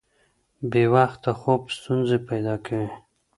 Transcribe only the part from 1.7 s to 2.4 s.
ستونزې